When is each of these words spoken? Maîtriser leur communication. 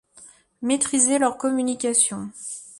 Maîtriser 0.63 1.19
leur 1.19 1.37
communication. 1.37 2.31